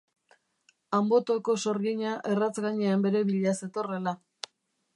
Anbotoko 0.99 1.55
sorgina 1.67 2.15
erratz 2.31 2.55
gainean 2.67 3.05
bere 3.07 3.21
bila 3.31 3.55
zetorrela. 3.61 4.19